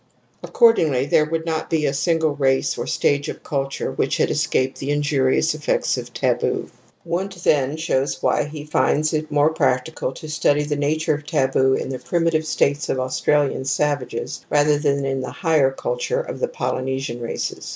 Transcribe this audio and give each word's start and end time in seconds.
."Accordingly 0.43 1.05
there 1.05 1.25
would 1.29 1.45
not 1.45 1.69
be 1.69 1.85
a 1.85 1.93
single 1.93 2.35
race 2.35 2.75
or 2.75 2.87
stage 2.87 3.29
of 3.29 3.43
culture 3.43 3.91
which 3.91 4.17
had 4.17 4.31
escaped 4.31 4.79
the 4.79 4.89
injurious 4.89 5.53
effects 5.53 5.95
of 5.95 6.11
taboo. 6.11 6.71
Wundt 7.05 7.35
then 7.43 7.77
shows 7.77 8.19
why 8.19 8.45
he 8.45 8.65
finds 8.65 9.13
it 9.13 9.29
more 9.29 9.51
prac 9.51 9.85
tical 9.85 10.15
to 10.15 10.27
study 10.27 10.63
the 10.63 10.75
nature 10.75 11.13
of 11.13 11.27
taboo 11.27 11.75
in 11.75 11.89
the 11.89 11.99
primi 11.99 12.31
tive 12.31 12.47
states 12.47 12.89
of 12.89 12.99
Australian 12.99 13.63
savages 13.63 14.43
rather 14.49 14.79
than 14.79 15.05
in 15.05 15.21
the 15.21 15.29
higher 15.29 15.69
culture 15.69 16.21
of 16.21 16.39
the 16.39 16.47
Polynesian 16.47 17.19
races. 17.21 17.69